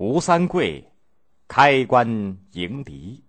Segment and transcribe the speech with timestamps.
[0.00, 0.90] 吴三桂
[1.46, 2.08] 开关
[2.52, 3.22] 迎敌。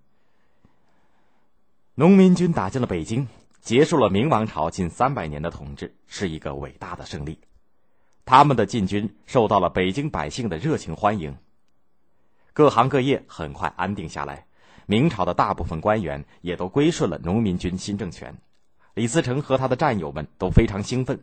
[1.95, 3.27] 农民军打进了北京，
[3.59, 7.37] 结束了明王朝近三百年的统治，是一个伟大的胜利。
[8.23, 11.35] 他们的进军受到了北京百姓的热情欢迎，
[12.53, 14.45] 各行各业很快安定下来。
[14.85, 18.33] 明朝的大部分官员也都归顺了农民军新政权，
[18.93, 21.21] 李自成和他的战友们都非常兴奋。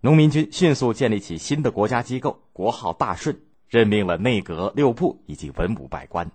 [0.00, 3.38] 农民军迅速建立起新的国家机构，国号大顺，
[3.72, 6.30] 任命了内阁、六部以及文武百官，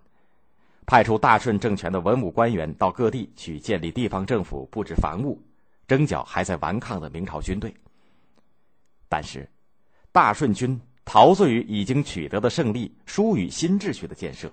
[0.87, 5.39] 派出大顺政权的文武官员到各地去建立地方政府、布置防务，
[5.87, 7.71] 征剿还在顽抗的明朝军队。
[9.07, 9.47] 但是，
[10.11, 14.51] 大顺军陶醉于已经取得的胜利，疏于新秩序的建设。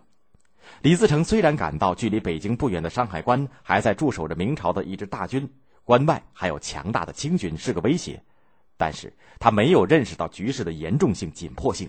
[0.82, 5.50] 李自成虽然感到距离北京不远的山海关还在驻守着明朝的一支大军，
[5.84, 8.22] 关外还有强大的清军是个威胁，
[8.76, 9.10] 但是
[9.40, 11.88] 他没有认识到局势的严重性、紧迫性。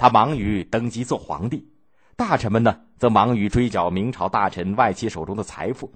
[0.00, 1.68] 他忙于登基做皇帝，
[2.16, 5.92] 大臣们呢则忙于追缴明朝大臣外戚手中的财富。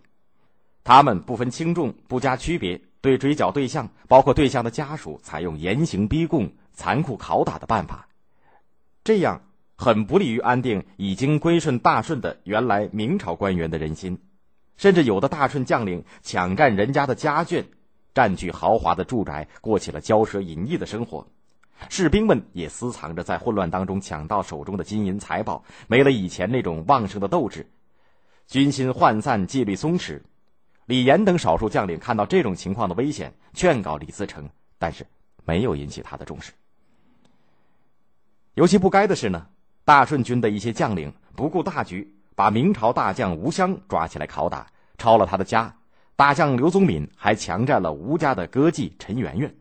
[0.84, 8.06] 他们不分轻重，不加区别，对追缴对象，包括对象的家属，采用严刑逼供、残酷拷打的办法，
[9.05, 9.41] 这样。
[9.77, 14.19] 很不利于安定已经归顺大顺的原来明朝官员的人心，
[14.77, 17.64] 甚至有的大顺将领抢占人家的家眷，
[18.12, 21.27] 占据豪华的住宅，过起了骄奢淫逸的生活。
[21.89, 27.66] 士兵们也私藏着在混乱当中抢到手中的金银财宝，没了以前那种旺盛的斗志，
[28.47, 30.20] 军心涣散，纪律松弛。
[30.86, 35.06] 李严等少数将领看到这种情况的危险，劝告李自成，但是
[35.44, 36.53] 没有引起他的重视。
[38.55, 39.47] 尤其不该的是呢。
[39.86, 44.66] 大顺军的一些将领不顾大局，把明朝大将吴襄抓起来拷打，
[44.97, 45.77] 抄了他的家。
[46.16, 49.55] 大将刘宗敏还强占了吴家的歌妓陈圆圆。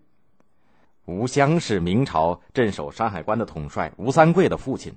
[1.05, 4.93] 吴襄是明朝镇守山海关的统帅吴三桂的父亲，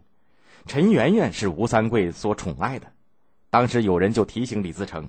[0.67, 2.87] 陈圆圆是吴三桂所宠爱的。
[3.51, 5.09] 当时有人就提醒李自成，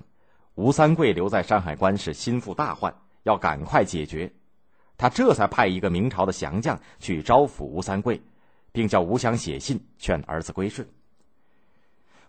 [0.54, 4.32] 吴三桂留在山海关是心腹大患，要赶快解决。
[4.96, 8.20] 他这才派一个明朝的降将去招抚吴三桂。
[8.70, 10.86] 并叫吴襄写信劝儿子归顺。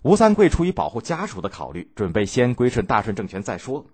[0.02, 3.86] 吴三桂出于保护家属的考虑，准备先归顺大顺政权再说。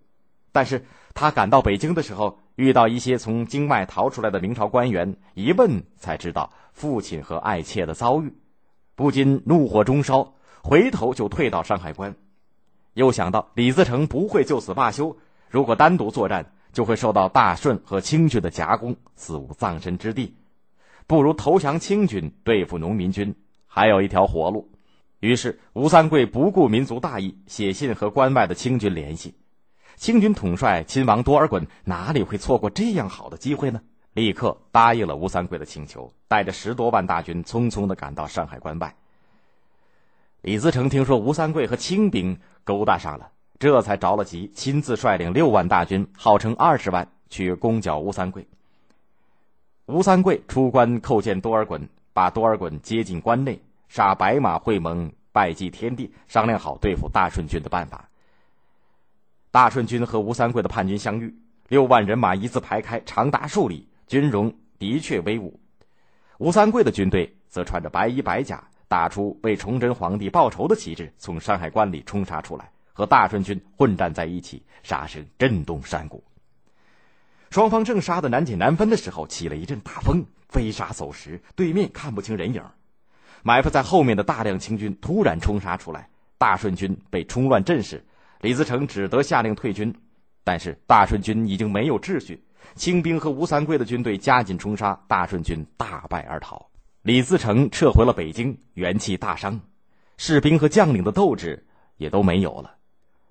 [0.51, 8.33] 但是他赶到北京的时候，遇到一些从京外逃出来的明朝官员，一问才知道父亲和爱妾的遭遇，
[8.95, 12.15] 不禁怒火中烧，回头就退到山海关。
[12.93, 15.17] 又想到李自成不会就此罢休，
[15.49, 20.35] 如果单独作战，就会受到大顺和清军的夹攻，死无葬身之地。
[21.07, 23.35] 不如投降清军，对付农民军，
[23.67, 24.71] 还有一条活路。
[25.19, 29.35] 于是吴三桂不顾民族大义，写信和关外的清军联系。
[29.95, 33.81] 清军统帅亲王多尔衮哪里会错过这样好的机会呢？
[34.13, 38.95] 立刻答应了吴三桂的请求，带着十多万大军匆匆的赶到山海关外。
[40.41, 48.47] 李自成听说吴三桂和清兵勾搭上了，这才着了急，亲自率领六万大军，号称二十万，去攻剿吴三桂。
[49.87, 58.07] 吴三桂出关叩见多尔衮，把多尔衮接进关内，杀白马会盟，拜祭天地，商量好对付大顺军的办法。
[59.55, 61.33] 大顺军和吴三桂的叛军相遇，
[61.69, 65.57] 六万人马一字排开，长达数里，军容的确威武。
[66.39, 76.21] 吴三桂的军队则穿着白衣白甲，打出为崇祯皇帝报仇的旗帜，从山海关里冲杀出来，和大顺军混战在一起，杀声震动山谷。
[77.49, 82.61] 双方正杀得难解难分的时候，起了一阵大风，飞沙走石，对面看不清人影。
[83.41, 88.03] 埋伏在后面的大量清军突然冲杀出来，大顺军被冲乱阵势，
[88.45, 89.91] 李自成只得下令退军。
[90.43, 92.39] 但是大顺军已经没有秩序，
[92.75, 96.63] 清兵和吴三桂的军队加紧冲杀，大顺军大败而逃。
[97.01, 99.59] 李自成撤回了北京，元气大伤，
[100.17, 101.65] 士兵和将领的斗志
[101.97, 102.75] 也都没有了。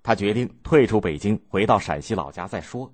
[0.02, 2.92] 他决定退出北京，回到陕西老家再说。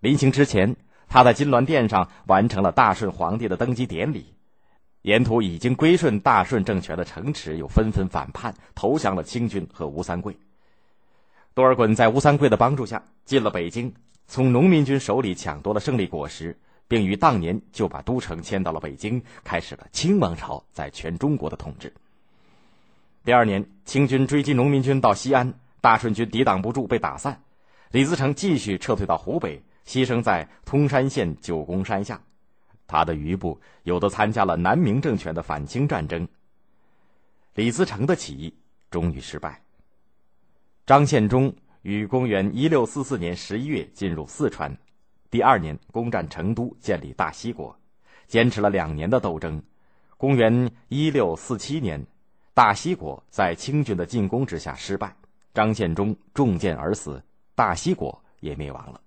[0.00, 0.74] 临行之前，
[1.06, 4.34] 他在金銮殿上完成了大顺皇帝的登基典礼。
[5.02, 10.36] 沿途已经归顺大顺政权的城池又纷纷反叛，投降了清军和吴三桂。
[11.56, 13.94] 多尔衮在吴三桂的帮助下进了北京，
[14.26, 16.54] 从农民军手里抢夺了胜利果实，
[16.86, 21.90] 并于当年就把都城迁到了北京，开始了清王朝在全中国的统治。
[23.24, 27.40] 第二年，清军追击农民军到西安，大顺军抵挡不住，被打散。
[27.90, 29.62] 李自成继续撤退到湖北。
[29.86, 32.20] 牺牲在通山县九宫山下，
[32.86, 36.28] 他的余部有的参加了南明政权的反清战争。
[37.54, 38.52] 李自成的起义
[38.90, 39.62] 终于失败。
[40.86, 41.52] 张献忠
[41.82, 44.72] 于公元一六四四年十一月进入四川，
[45.28, 47.76] 第二年攻占成都，建立大西国，
[48.28, 49.60] 坚持了两年的斗争，
[50.16, 52.00] 公元一六四七年，
[52.54, 55.12] 大西国在清军的进攻之下失败，
[55.52, 57.20] 张献忠中箭而死，
[57.56, 59.00] 大西国也灭亡了。